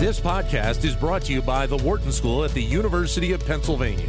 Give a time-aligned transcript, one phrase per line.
[0.00, 4.08] This podcast is brought to you by the Wharton School at the University of Pennsylvania.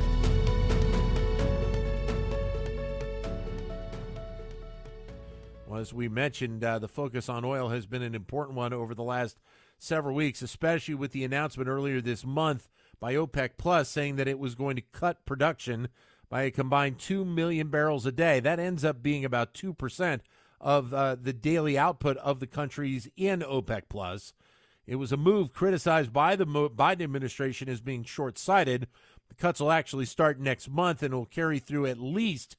[5.68, 8.96] Well, as we mentioned, uh, the focus on oil has been an important one over
[8.96, 9.38] the last
[9.80, 12.70] several weeks, especially with the announcement earlier this month
[13.02, 15.90] by OPEC Plus saying that it was going to cut production
[16.30, 18.40] by a combined 2 million barrels a day.
[18.40, 20.22] That ends up being about 2%
[20.62, 24.32] of uh, the daily output of the countries in OPEC Plus.
[24.88, 28.88] It was a move criticized by the Biden administration as being short sighted.
[29.30, 32.58] The cuts will actually start next month and will carry through at least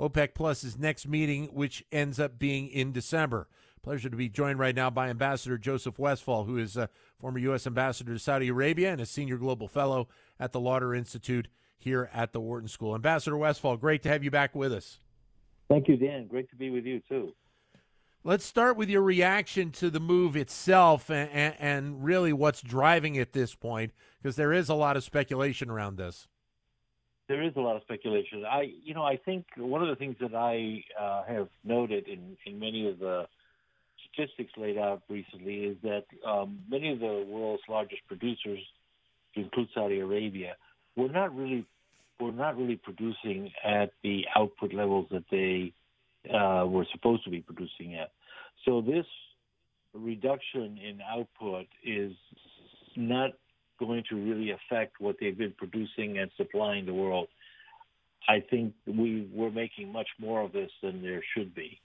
[0.00, 3.48] OPEC Plus's next meeting, which ends up being in December.
[3.82, 6.88] Pleasure to be joined right now by Ambassador Joseph Westphal, who is a
[7.18, 7.66] former U.S.
[7.66, 10.08] Ambassador to Saudi Arabia and a senior global fellow
[10.40, 12.94] at the Lauder Institute here at the Wharton School.
[12.94, 14.98] Ambassador Westphal, great to have you back with us.
[15.68, 16.26] Thank you, Dan.
[16.28, 17.34] Great to be with you, too.
[18.26, 23.16] Let's start with your reaction to the move itself and, and, and really what's driving
[23.16, 26.26] it at this point, because there is a lot of speculation around this.
[27.28, 28.42] There is a lot of speculation.
[28.46, 32.38] I, you know, I think one of the things that I uh, have noted in,
[32.46, 33.26] in many of the
[34.08, 38.60] statistics laid out recently is that um, many of the world's largest producers,
[39.34, 40.56] to include Saudi Arabia,
[40.96, 41.66] were not really
[42.18, 45.74] were not really producing at the output levels that they
[46.32, 48.12] uh, were supposed to be producing at.
[48.64, 49.06] So this
[49.92, 52.12] reduction in output is
[52.96, 53.30] not
[53.78, 57.28] going to really affect what they've been producing and supplying the world.
[58.28, 61.80] I think we we're making much more of this than there should be.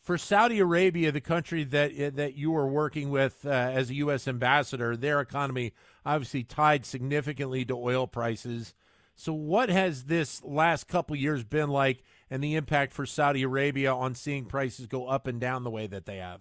[0.00, 4.28] For Saudi Arabia, the country that that you are working with uh, as a U.S.
[4.28, 5.72] ambassador, their economy
[6.04, 8.74] obviously tied significantly to oil prices.
[9.14, 13.94] So, what has this last couple years been like, and the impact for Saudi Arabia
[13.94, 16.40] on seeing prices go up and down the way that they have?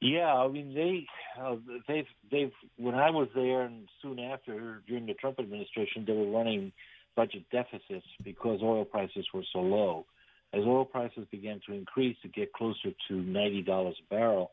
[0.00, 1.06] Yeah, I mean they
[1.42, 1.56] uh,
[1.88, 6.30] they've they've when I was there and soon after during the Trump administration, they were
[6.30, 6.72] running
[7.16, 10.06] budget deficits because oil prices were so low.
[10.54, 14.52] As oil prices began to increase to get closer to ninety dollars a barrel,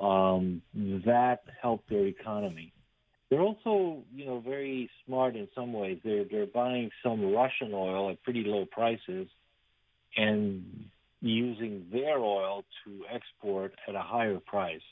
[0.00, 2.72] um, that helped their economy.
[3.32, 5.98] They're also, you know, very smart in some ways.
[6.04, 9.26] They're they're buying some Russian oil at pretty low prices,
[10.18, 10.90] and
[11.22, 14.82] using their oil to export at a higher price.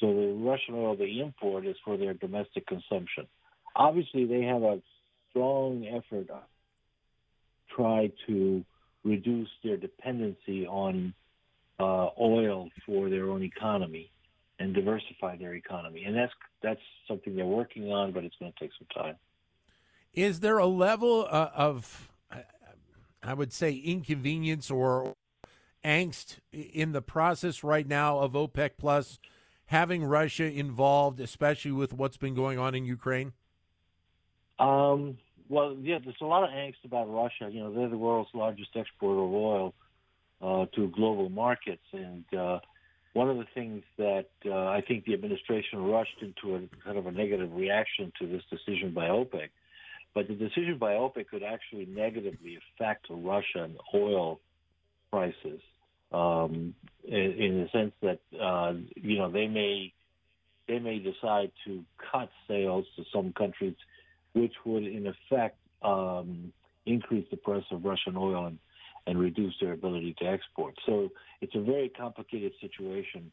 [0.00, 3.26] So the Russian oil they import is for their domestic consumption.
[3.74, 4.82] Obviously, they have a
[5.30, 6.40] strong effort to
[7.74, 8.66] try to
[9.02, 11.14] reduce their dependency on
[11.80, 14.10] uh, oil for their own economy
[14.58, 16.04] and diversify their economy.
[16.04, 16.32] And that's
[16.62, 19.16] that's something they're working on, but it's going to take some time.
[20.14, 22.10] Is there a level uh, of,
[23.22, 25.14] I would say, inconvenience or
[25.84, 29.18] angst in the process right now of OPEC Plus
[29.66, 33.32] having Russia involved, especially with what's been going on in Ukraine?
[34.58, 35.18] Um,
[35.48, 37.48] well, yeah, there's a lot of angst about Russia.
[37.50, 39.74] You know, they're the world's largest exporter of oil
[40.42, 42.58] uh, to global markets, and uh,
[43.18, 47.08] one of the things that uh, I think the administration rushed into a kind of
[47.08, 49.48] a negative reaction to this decision by OPEC,
[50.14, 54.38] but the decision by OPEC could actually negatively affect Russian oil
[55.10, 55.60] prices
[56.12, 56.74] um,
[57.08, 59.92] in, in the sense that uh, you know they may
[60.68, 63.74] they may decide to cut sales to some countries,
[64.34, 66.52] which would in effect um,
[66.86, 68.58] increase the price of Russian oil and
[69.08, 70.74] and reduce their ability to export.
[70.84, 71.08] So
[71.40, 73.32] it's a very complicated situation.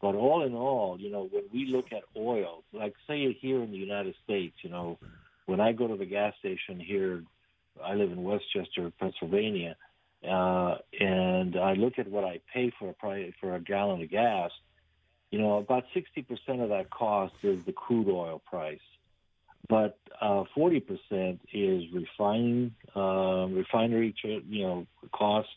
[0.00, 3.70] But all in all, you know, when we look at oil, like say here in
[3.70, 4.98] the United States, you know,
[5.46, 7.22] when I go to the gas station here,
[7.82, 9.76] I live in West Chester, Pennsylvania,
[10.28, 14.50] uh, and I look at what I pay for a for a gallon of gas.
[15.30, 18.80] You know, about 60% of that cost is the crude oil price
[19.68, 25.50] but uh, 40% is refining, uh, refinery, you know, costs,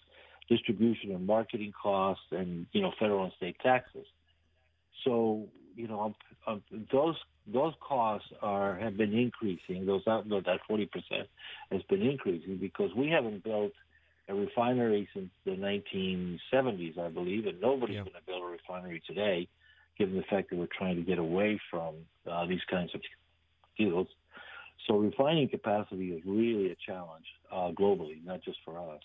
[0.49, 4.05] distribution and marketing costs, and you know, federal and state taxes.
[5.03, 6.15] So, you know, um,
[6.47, 7.15] um, those
[7.47, 9.85] those costs are have been increasing.
[9.85, 10.87] Those that 40%
[11.71, 13.71] has been increasing because we haven't built
[14.27, 18.01] a refinery since the 1970s, I believe, and nobody's yeah.
[18.01, 19.47] going to build a refinery today,
[19.99, 21.93] given the fact that we're trying to get away from
[22.29, 23.01] uh, these kinds of
[23.77, 24.09] fields.
[24.87, 29.01] So refining capacity is really a challenge uh, globally, not just for us.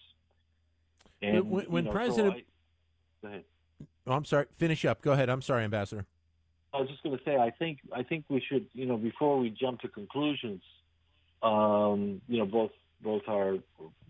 [1.22, 2.44] And when, when know, President,
[3.22, 3.44] so I, go ahead.
[4.06, 4.46] Oh, I'm sorry.
[4.56, 5.02] Finish up.
[5.02, 5.28] Go ahead.
[5.28, 6.06] I'm sorry, Ambassador.
[6.72, 9.38] I was just going to say, I think I think we should, you know, before
[9.38, 10.62] we jump to conclusions,
[11.42, 12.70] um, you know, both
[13.02, 13.56] both our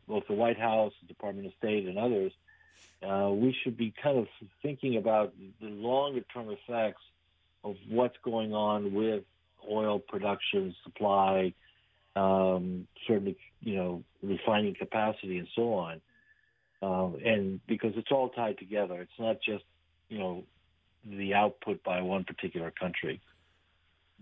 [0.07, 2.33] both the White House, the Department of State, and others,
[3.03, 4.27] uh, we should be kind of
[4.63, 7.03] thinking about the longer term effects
[7.65, 9.25] of what's going on with
[9.69, 11.55] oil production, supply,
[12.17, 16.01] um, certainly, you know, refining capacity and so on.
[16.83, 19.65] Um, and because it's all tied together, it's not just,
[20.09, 20.45] you know,
[21.05, 23.21] the output by one particular country.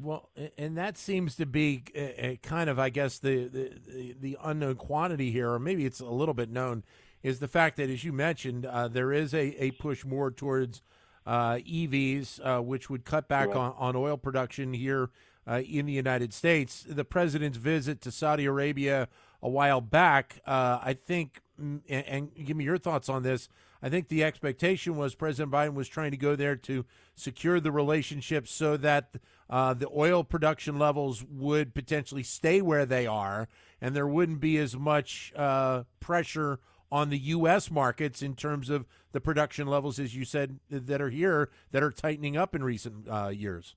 [0.01, 4.39] Well, and that seems to be a, a kind of, I guess, the, the, the
[4.45, 6.85] unknown quantity here, or maybe it's a little bit known,
[7.23, 10.83] is the fact that, as you mentioned, uh, there is a, a push more towards
[11.29, 15.11] EVs, uh, which would cut back on, on oil production here
[15.47, 16.85] uh, in the United States.
[16.89, 19.09] The president's visit to Saudi Arabia
[19.43, 23.49] a while back, uh, I think, and, and give me your thoughts on this.
[23.81, 26.85] I think the expectation was President Biden was trying to go there to
[27.15, 29.15] secure the relationship so that
[29.49, 33.49] uh, the oil production levels would potentially stay where they are,
[33.81, 36.59] and there wouldn't be as much uh, pressure
[36.91, 37.71] on the U.S.
[37.71, 41.91] markets in terms of the production levels, as you said, that are here that are
[41.91, 43.75] tightening up in recent uh, years.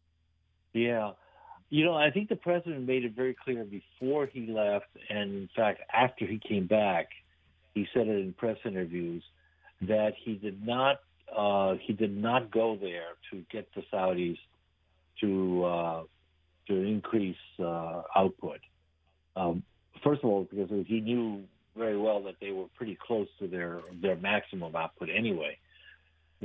[0.74, 1.12] Yeah.
[1.70, 5.50] You know, I think the president made it very clear before he left, and in
[5.56, 7.10] fact, after he came back,
[7.74, 9.24] he said it in press interviews
[9.82, 10.98] that he did not
[11.36, 14.38] uh, he did not go there to get the Saudis
[15.22, 16.04] to uh,
[16.68, 18.60] to increase uh, output.
[19.36, 19.64] Um,
[20.04, 21.44] first of all, because he knew
[21.78, 25.58] very well that they were pretty close to their their maximum output anyway.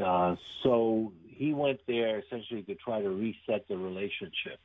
[0.03, 4.61] Uh, so he went there essentially to try to reset the relationship.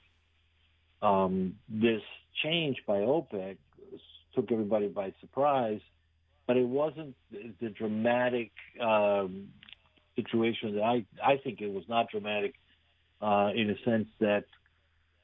[1.01, 2.01] Um, this
[2.43, 3.57] change by OPEC
[4.35, 5.81] took everybody by surprise,
[6.47, 9.49] but it wasn't the dramatic um,
[10.15, 12.55] situation that I I think it was not dramatic
[13.21, 14.45] uh, in a sense that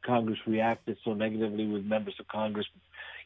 [0.05, 2.65] Congress reacted so negatively with members of Congress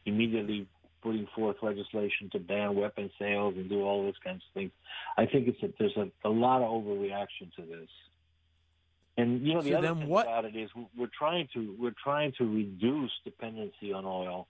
[0.04, 0.66] immediately
[1.02, 4.70] putting forth legislation to ban weapon sales and do all those kinds of things.
[5.16, 7.88] I think it's a, there's a, a lot of overreaction to this.
[9.16, 10.26] And you know the so other thing what...
[10.26, 14.46] about it is we're trying to we're trying to reduce dependency on oil,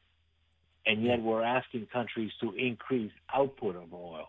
[0.86, 4.28] and yet we're asking countries to increase output of oil.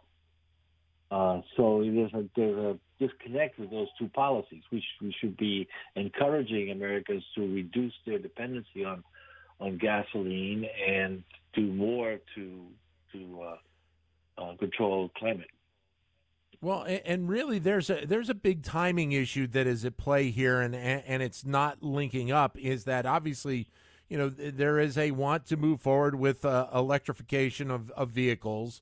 [1.11, 4.63] Uh, so there's a, there's a disconnect with those two policies.
[4.71, 9.03] We, sh- we should be encouraging Americans to reduce their dependency on
[9.59, 11.23] on gasoline and
[11.53, 12.65] do more to
[13.11, 15.47] to uh, uh, control climate.
[16.61, 20.61] Well, and really, there's a there's a big timing issue that is at play here,
[20.61, 22.57] and and it's not linking up.
[22.57, 23.67] Is that obviously,
[24.07, 28.81] you know, there is a want to move forward with uh, electrification of of vehicles,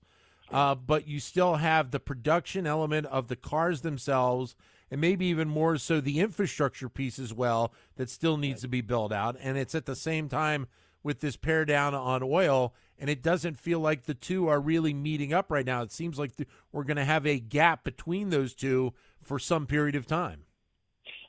[0.52, 4.56] uh, but you still have the production element of the cars themselves,
[4.92, 8.82] and maybe even more so the infrastructure piece as well that still needs to be
[8.82, 9.38] built out.
[9.40, 10.68] And it's at the same time
[11.02, 14.94] with this pare down on oil, and it doesn't feel like the two are really
[14.94, 15.82] meeting up right now.
[15.82, 19.66] It seems like the, we're going to have a gap between those two for some
[19.66, 20.44] period of time.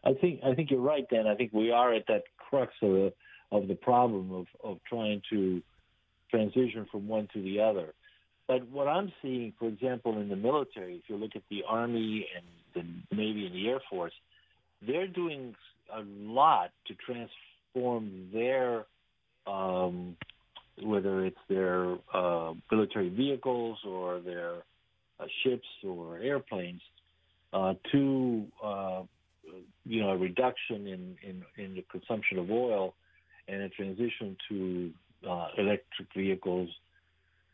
[0.05, 1.29] I think I think you're right, Dan.
[1.29, 3.13] I think we are at that crux of the
[3.53, 5.63] of the problem of of trying to
[6.29, 7.95] transition from one to the other.
[8.49, 12.27] But what I'm seeing, for example, in the military, if you look at the Army
[12.37, 12.45] and
[13.11, 14.13] the Navy and the Air Force,
[14.87, 15.55] they're doing
[15.95, 18.85] a lot to transform their
[19.47, 20.17] um,
[20.81, 24.55] whether it's their uh, military vehicles or their
[25.21, 26.81] uh, ships or airplanes,
[27.53, 29.03] uh, to uh,
[29.85, 32.95] you know a reduction in, in, in the consumption of oil
[33.49, 34.91] and a transition to
[35.29, 36.69] uh, electric vehicles.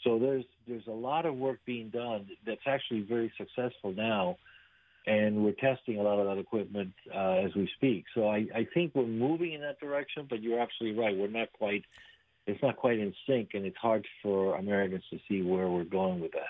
[0.05, 4.37] So there's there's a lot of work being done that's actually very successful now,
[5.07, 8.05] and we're testing a lot of that equipment uh, as we speak.
[8.15, 11.17] So I, I think we're moving in that direction, but you're absolutely right.
[11.17, 11.85] We're not quite
[12.47, 16.21] it's not quite in sync, and it's hard for Americans to see where we're going
[16.21, 16.49] with that.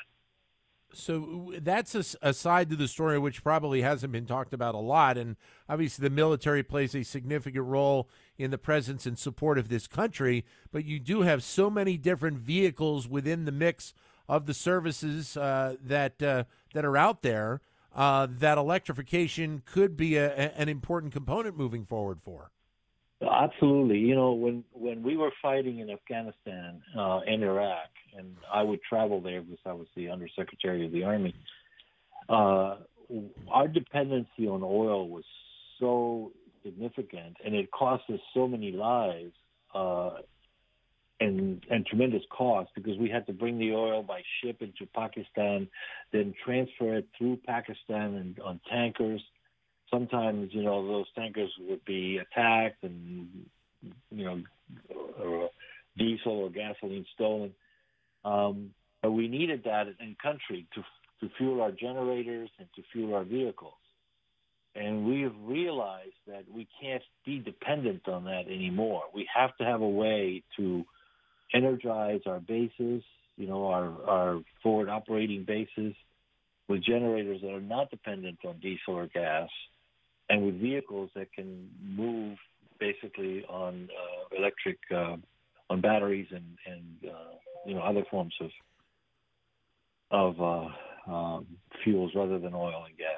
[0.92, 4.78] So that's a, a, side to the story which probably hasn't been talked about a
[4.78, 5.36] lot, and
[5.68, 10.44] obviously the military plays a significant role in the presence and support of this country.
[10.70, 13.92] But you do have so many different vehicles within the mix
[14.28, 17.60] of the services uh, that uh, that are out there
[17.94, 22.52] uh, that electrification could be a, an important component moving forward for.
[23.20, 23.98] Absolutely.
[23.98, 28.80] You know, when when we were fighting in Afghanistan uh, and Iraq, and I would
[28.88, 31.34] travel there because I was the Undersecretary of the Army,
[32.28, 32.76] uh,
[33.50, 35.24] our dependency on oil was
[35.80, 36.30] so
[36.64, 39.32] significant, and it cost us so many lives
[39.74, 40.10] uh,
[41.20, 45.68] and and tremendous cost because we had to bring the oil by ship into Pakistan,
[46.12, 49.22] then transfer it through Pakistan and on tankers
[49.90, 53.46] sometimes you know those tankers would be attacked and
[54.10, 54.42] you know
[55.18, 55.50] or
[55.96, 57.52] diesel or gasoline stolen.
[58.24, 58.70] Um,
[59.02, 60.82] but we needed that in country to
[61.20, 63.74] to fuel our generators and to fuel our vehicles.
[64.74, 69.04] And we have realized that we can't be dependent on that anymore.
[69.14, 70.84] We have to have a way to
[71.52, 73.02] energize our bases,
[73.36, 75.94] you know, our, our forward operating bases
[76.68, 79.48] with generators that are not dependent on diesel or gas
[80.28, 82.36] and with vehicles that can move
[82.78, 85.16] basically on uh, electric, uh,
[85.70, 87.34] on batteries and, and uh,
[87.66, 88.50] you know, other forms of,
[90.10, 90.70] of
[91.08, 91.46] uh, um,
[91.82, 93.17] fuels rather than oil and gas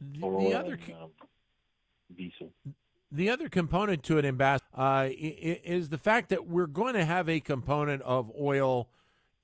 [0.00, 1.10] the oil other and um,
[2.16, 2.52] diesel.
[3.12, 7.28] The other component to it, Ambassador, uh, is the fact that we're going to have
[7.28, 8.88] a component of oil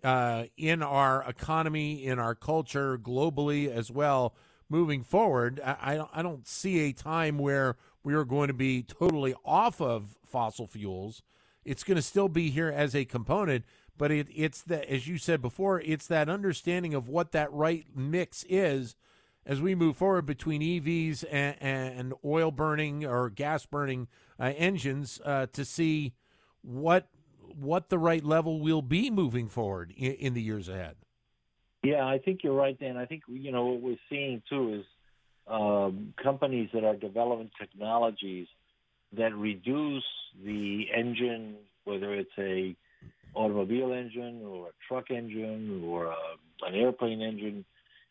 [0.02, 4.34] uh, in our economy, in our culture, globally as well,
[4.68, 5.60] moving forward.
[5.64, 10.16] I, I don't see a time where we are going to be totally off of
[10.26, 11.22] fossil fuels.
[11.64, 13.64] It's going to still be here as a component,
[13.96, 17.86] but it, it's that, as you said before, it's that understanding of what that right
[17.94, 18.96] mix is
[19.44, 24.08] as we move forward between EVs and, and oil burning or gas burning
[24.38, 26.12] uh, engines uh, to see
[26.62, 27.08] what
[27.58, 30.96] what the right level will be moving forward in, in, the years ahead.
[31.82, 32.96] Yeah, I think you're right, Dan.
[32.96, 34.84] I think you know what we're seeing too is
[35.46, 38.46] um, companies that are developing technologies
[39.16, 40.04] that reduce
[40.42, 42.74] the engine, whether it's a
[43.34, 46.16] automobile engine or a truck engine or a,
[46.66, 47.64] an airplane engine,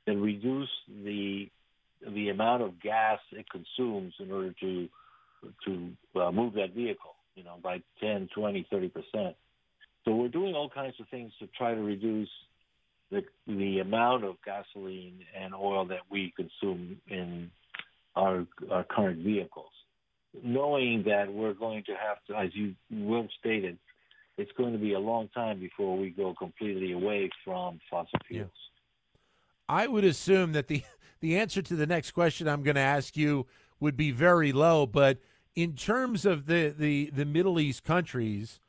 [0.05, 0.70] that reduce
[1.03, 1.50] the
[2.13, 4.89] the amount of gas it consumes in order to
[5.65, 9.36] to uh, move that vehicle, you know, by 10, 20, 30 percent.
[10.05, 12.29] So we're doing all kinds of things to try to reduce
[13.12, 17.51] the the amount of gasoline and oil that we consume in
[18.15, 19.72] our, our current vehicles,
[20.43, 23.77] knowing that we're going to have to, as you well stated,
[24.38, 28.50] it's going to be a long time before we go completely away from fossil fuels.
[28.53, 28.70] Yeah.
[29.71, 30.83] I would assume that the
[31.21, 33.47] the answer to the next question I'm going to ask you
[33.79, 35.17] would be very low, but
[35.55, 38.59] in terms of the the the Middle East countries,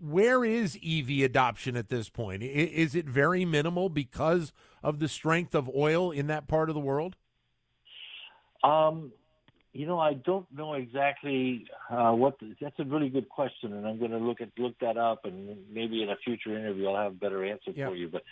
[0.00, 2.42] where is EV adoption at this point?
[2.42, 4.52] Is it very minimal because
[4.82, 7.14] of the strength of oil in that part of the world?
[8.64, 9.12] Um,
[9.72, 12.38] you know, I don't know exactly uh, what.
[12.40, 15.24] The, that's a really good question, and I'm going to look at look that up,
[15.24, 17.88] and maybe in a future interview I'll have a better answer yeah.
[17.88, 18.08] for you.
[18.08, 18.22] But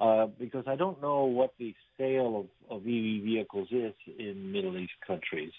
[0.00, 4.78] uh, because I don't know what the sale of, of EV vehicles is in Middle
[4.78, 5.52] East countries.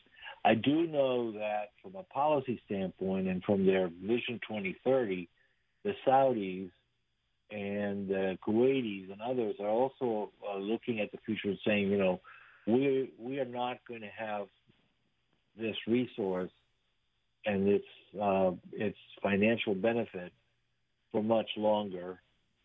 [0.44, 5.30] I do know that from a policy standpoint and from their Vision 2030,
[5.84, 6.72] the Saudis
[7.52, 11.98] and the Kuwaitis and others are also uh, looking at the future and saying, you
[11.98, 12.20] know,
[12.66, 14.48] we we are not going to have
[15.60, 16.52] this resource
[17.46, 17.86] and its
[18.22, 20.32] uh, its financial benefit
[21.12, 22.20] for much longer.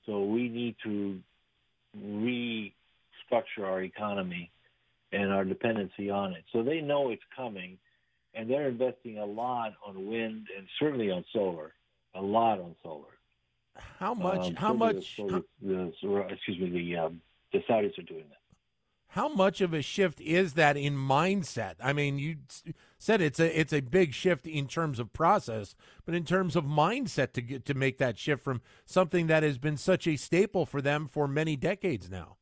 [0.07, 1.19] So we need to
[2.05, 4.51] restructure our economy
[5.13, 6.45] and our dependency on it.
[6.53, 7.79] So they know it's coming,
[8.35, 11.73] and they're investing a lot on wind and certainly on solar,
[12.15, 13.05] a lot on solar.
[13.99, 14.49] How much?
[14.49, 15.17] Um, how much?
[15.17, 15.93] The, the,
[16.31, 16.71] excuse me.
[16.71, 17.21] The um,
[17.53, 18.46] the Saudis are doing that.
[19.17, 21.77] How much of a shift is that in mindset?
[21.83, 22.37] I mean, you
[22.99, 26.67] said it's a it's a big shift in terms of process, but in terms of
[26.67, 30.67] mindset to get to make that shift from something that has been such a staple
[30.67, 32.37] for them for many decades now.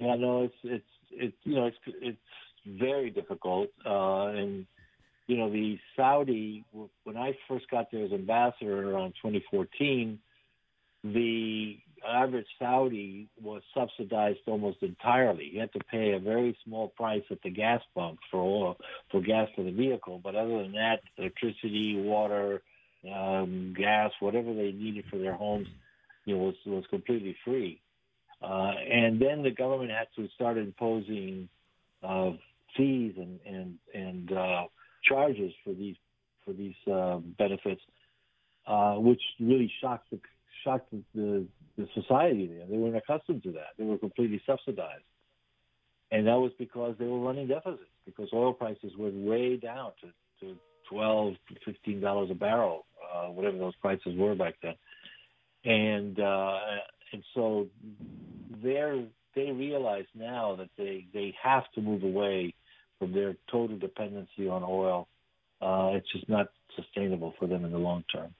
[0.00, 2.18] Yeah, no, it's it's it's you know it's it's
[2.66, 4.66] very difficult, uh, and
[5.28, 6.62] you know the Saudi
[7.04, 10.18] when I first got there as ambassador around 2014,
[11.04, 15.50] the average Saudi was subsidized almost entirely.
[15.52, 18.76] You had to pay a very small price at the gas pump for oil,
[19.10, 22.62] for gas for the vehicle, but other than that, electricity, water,
[23.12, 25.68] um, gas, whatever they needed for their homes,
[26.24, 27.80] you know, was was completely free.
[28.42, 31.48] Uh, and then the government had to start imposing
[32.02, 32.30] uh,
[32.76, 34.64] fees and and and uh,
[35.02, 35.96] charges for these
[36.44, 37.80] for these uh, benefits,
[38.66, 40.20] uh, which really shocked the
[40.64, 41.46] shocked the
[41.78, 42.66] the society there.
[42.68, 43.68] They weren't accustomed to that.
[43.78, 45.04] They were completely subsidized.
[46.10, 50.08] And that was because they were running deficits because oil prices went way down to,
[50.46, 50.56] to
[50.90, 54.74] 12 to $15 a barrel, uh, whatever those prices were back then.
[55.64, 56.58] And, uh,
[57.12, 57.66] and so
[58.62, 59.04] they're,
[59.36, 62.54] they realize now that they, they have to move away
[62.98, 65.06] from their total dependency on oil.
[65.60, 68.34] Uh, it's just not sustainable for them in the long term.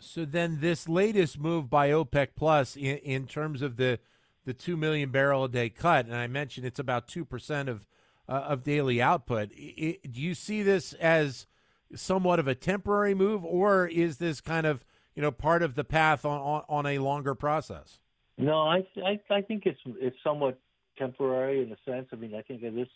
[0.00, 3.98] So then, this latest move by OPEC Plus in, in terms of the
[4.44, 7.86] the two million barrel a day cut, and I mentioned it's about two percent of
[8.28, 9.50] uh, of daily output.
[9.52, 11.46] It, do you see this as
[11.94, 15.84] somewhat of a temporary move, or is this kind of you know part of the
[15.84, 18.00] path on on, on a longer process?
[18.38, 20.58] No, I, I I think it's it's somewhat
[20.96, 22.08] temporary in a sense.
[22.12, 22.88] I mean, I think this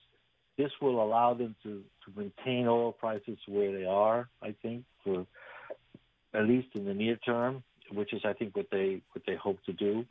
[0.56, 5.26] this will allow them to, to maintain oil prices where they are, I think, for
[6.34, 7.62] at least in the near term,
[7.92, 10.04] which is I think what they what they hope to do.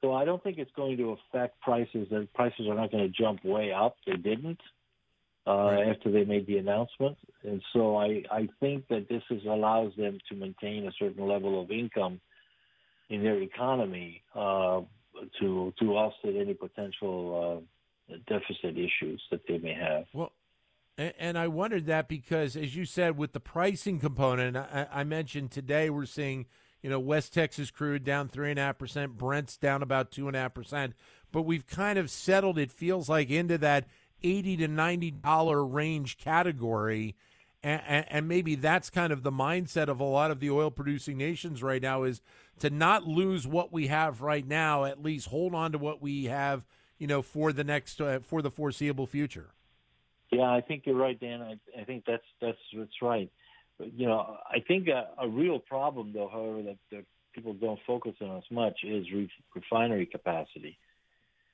[0.00, 2.06] So I don't think it's going to affect prices.
[2.10, 3.96] The prices are not going to jump way up.
[4.06, 4.60] They didn't
[5.46, 5.88] uh, right.
[5.88, 10.18] after they made the announcement, and so I I think that this is allows them
[10.28, 12.20] to maintain a certain level of income
[13.10, 14.80] in their economy uh,
[15.40, 17.62] to to offset any potential.
[17.62, 17.64] Uh,
[18.26, 20.04] deficit issues that they may have.
[20.12, 20.32] Well,
[20.98, 25.50] and, I wondered that because, as you said, with the pricing component, I, I mentioned
[25.50, 26.46] today we're seeing,
[26.82, 30.26] you know, West Texas crude down three and a half percent, Brent's down about two
[30.26, 30.94] and a half percent,
[31.32, 32.58] but we've kind of settled.
[32.58, 33.86] It feels like into that
[34.22, 37.14] eighty to ninety dollar range category.
[37.60, 41.18] And, and, maybe that's kind of the mindset of a lot of the oil producing
[41.18, 42.22] nations right now is
[42.60, 46.26] to not lose what we have right now at least hold on to what we
[46.26, 46.64] have
[46.98, 49.50] you know, for the next uh, for the foreseeable future.
[50.30, 51.40] Yeah, I think you're right, Dan.
[51.40, 53.30] I, I think that's that's that's right.
[53.78, 57.78] But, you know, I think a, a real problem, though, however, that, that people don't
[57.86, 60.76] focus on as much is re- refinery capacity,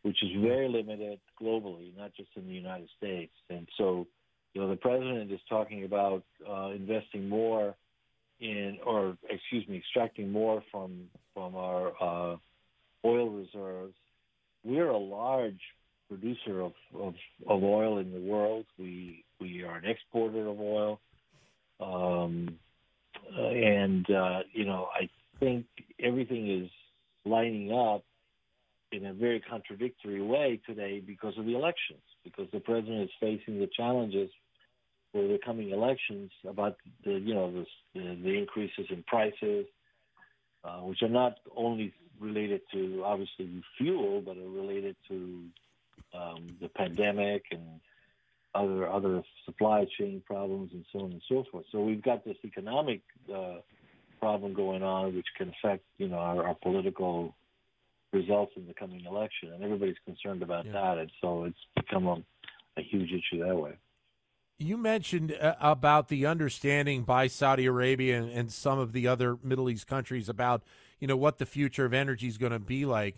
[0.02, 3.32] which is very limited globally, not just in the United States.
[3.50, 4.06] And so,
[4.54, 7.74] you know, the president is talking about uh, investing more
[8.40, 12.36] in, or excuse me, extracting more from from our uh,
[13.04, 13.94] oil reserves
[14.64, 15.60] we're a large
[16.08, 17.14] producer of, of,
[17.48, 18.66] of oil in the world.
[18.78, 21.00] We we are an exporter of oil,
[21.80, 22.58] um,
[23.36, 25.08] uh, and uh, you know I
[25.40, 25.66] think
[26.02, 26.70] everything is
[27.24, 28.04] lining up
[28.92, 32.00] in a very contradictory way today because of the elections.
[32.22, 34.30] Because the president is facing the challenges
[35.12, 39.66] for the coming elections about the you know the the, the increases in prices,
[40.64, 45.44] uh, which are not only related to obviously fuel, but are related to
[46.24, 47.80] um, the pandemic and
[48.54, 51.64] other other supply chain problems and so on and so forth.
[51.72, 53.02] So we've got this economic
[53.32, 53.56] uh,
[54.20, 57.34] problem going on, which can affect you know our, our, political
[58.12, 60.72] results in the coming election, and everybody's concerned about yeah.
[60.72, 62.22] that, and so it's become a,
[62.76, 63.72] a huge issue that way.
[64.56, 69.36] You mentioned uh, about the understanding by Saudi Arabia and, and, some of the other
[69.42, 70.62] Middle East countries about
[71.00, 73.16] you know what the future of energy is going to be like.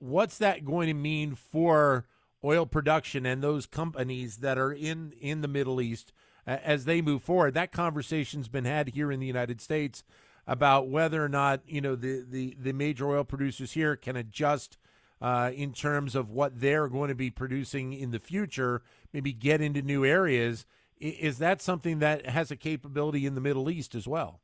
[0.00, 2.06] What's that going to mean for
[2.44, 6.12] oil production and those companies that are in in the Middle East
[6.46, 7.54] uh, as they move forward?
[7.54, 10.02] That conversation's been had here in the United States
[10.46, 14.78] about whether or not you know the the, the major oil producers here can adjust
[15.20, 19.60] uh, in terms of what they're going to be producing in the future, maybe get
[19.60, 20.64] into new areas.
[21.00, 24.40] Is that something that has a capability in the Middle East as well?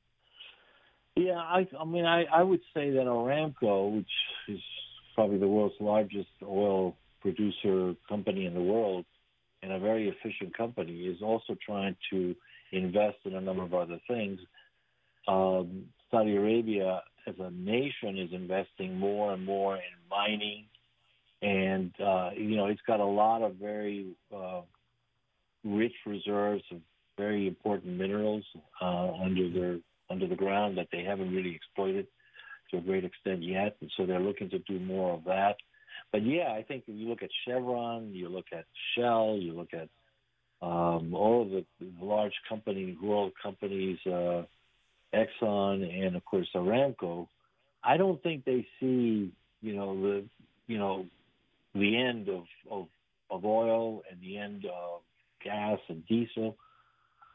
[1.17, 4.11] Yeah, I, I mean, I, I would say that Aramco, which
[4.49, 4.61] is
[5.15, 9.07] probably the world's largest oil producer company in the world
[9.63, 12.37] and a very efficient company, is also trying to
[12.71, 14.39] invest in a number of other things.
[15.27, 20.67] Um, Saudi Arabia, as a nation, is investing more and more in mining,
[21.41, 24.61] and uh, you know, it's got a lot of very uh,
[25.65, 26.79] rich reserves of
[27.17, 28.45] very important minerals
[28.83, 29.79] uh, under their
[30.11, 32.07] under the ground that they haven't really exploited
[32.71, 35.57] to a great extent yet, and so they're looking to do more of that.
[36.13, 39.73] But yeah, I think if you look at Chevron, you look at Shell, you look
[39.73, 39.89] at
[40.63, 41.65] um, all of the
[42.01, 44.43] large company, world companies, uh,
[45.15, 47.29] Exxon, and of course Aramco.
[47.83, 50.25] I don't think they see, you know, the,
[50.67, 51.07] you know,
[51.75, 52.87] the end of, of,
[53.31, 55.03] of oil and the end of
[55.45, 56.57] gas and diesel.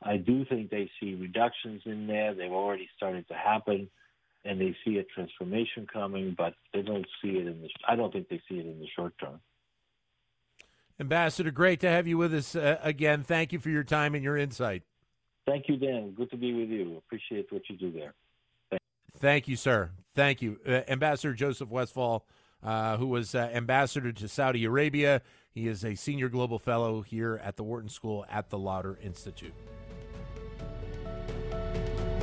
[0.02, 2.34] I do think they see reductions in there.
[2.34, 3.90] They've already started to happen,
[4.46, 7.70] and they see a transformation coming, but they don't see it in the.
[7.88, 9.40] I don't think they see it in the short term.
[11.00, 13.24] Ambassador, great to have you with us uh, again.
[13.24, 14.84] Thank you for your time and your insight.
[15.46, 16.12] Thank you, Dan.
[16.12, 16.98] Good to be with you.
[16.98, 18.14] Appreciate what you do there.
[18.70, 18.82] Thank,
[19.18, 19.92] Thank you, sir.
[20.14, 22.26] Thank you, uh, Ambassador Joseph Westphal,
[22.62, 25.22] uh, who was uh, ambassador to Saudi Arabia.
[25.52, 29.54] He is a senior global fellow here at the Wharton School at the Lauder Institute.